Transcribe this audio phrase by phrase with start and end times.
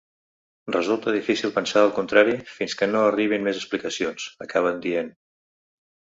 [0.75, 5.15] “Resulta difícil pensar el contrari fins que no arribin més explicacions”, acaben dient.